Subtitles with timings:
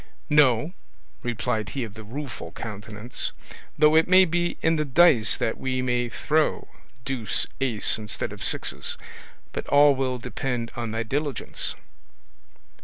[0.31, 0.73] "No,"
[1.21, 3.33] replied he of the Rueful Countenance;
[3.77, 6.67] "though it may be in the dice that we may throw
[7.05, 8.97] deuce ace instead of sixes;
[9.53, 11.75] but all will depend on thy diligence."